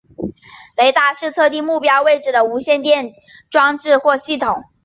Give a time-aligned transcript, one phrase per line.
[0.77, 3.11] 雷达是测定目标位置的无线电
[3.51, 4.63] 装置或系统。